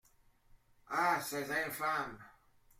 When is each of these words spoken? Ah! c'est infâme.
Ah! 0.89 1.21
c'est 1.21 1.51
infâme. 1.67 2.17